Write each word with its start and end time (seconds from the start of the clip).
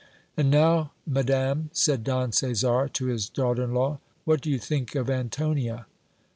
And 0.35 0.49
now, 0.49 0.93
madam! 1.05 1.69
said 1.73 2.03
Don 2.03 2.31
Caesar 2.31 2.89
to 2.91 3.05
his 3.05 3.29
daughter 3.29 3.63
in 3.65 3.75
law, 3.75 3.99
what 4.25 4.41
do 4.41 4.49
you 4.49 4.57
think 4.57 4.95
of 4.95 5.11
Antonia 5.11 5.85